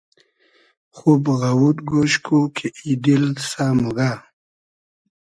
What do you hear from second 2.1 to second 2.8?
کو کی